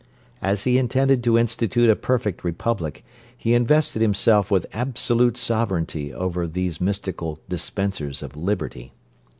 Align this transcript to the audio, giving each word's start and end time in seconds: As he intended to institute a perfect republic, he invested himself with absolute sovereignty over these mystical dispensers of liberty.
As 0.41 0.63
he 0.63 0.79
intended 0.79 1.23
to 1.23 1.37
institute 1.37 1.87
a 1.87 1.95
perfect 1.95 2.43
republic, 2.43 3.05
he 3.37 3.53
invested 3.53 4.01
himself 4.01 4.49
with 4.49 4.65
absolute 4.73 5.37
sovereignty 5.37 6.11
over 6.11 6.47
these 6.47 6.81
mystical 6.81 7.37
dispensers 7.47 8.23
of 8.23 8.35
liberty. 8.35 8.93